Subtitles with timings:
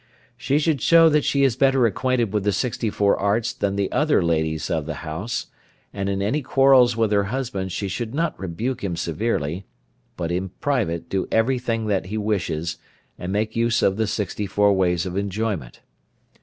[0.35, 3.91] She should show that she is better acquainted with the sixty four arts than the
[3.91, 5.45] other ladies of the house,
[5.93, 9.67] and in any quarrels with her husband she should not rebuke him severely,
[10.17, 12.79] but in private do everything that he wishes,
[13.19, 15.81] and make use of the sixty four ways of enjoyment.